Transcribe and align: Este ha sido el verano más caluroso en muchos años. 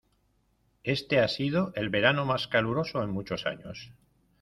Este 0.83 1.19
ha 1.19 1.27
sido 1.27 1.71
el 1.75 1.91
verano 1.91 2.25
más 2.25 2.47
caluroso 2.47 3.03
en 3.03 3.11
muchos 3.11 3.45
años. 3.45 3.93